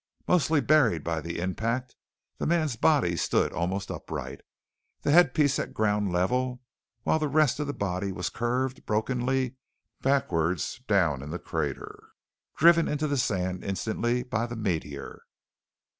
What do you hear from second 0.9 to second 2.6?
by the impact, the